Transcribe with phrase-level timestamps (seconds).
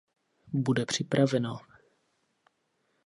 [0.53, 1.57] Bude připraveno.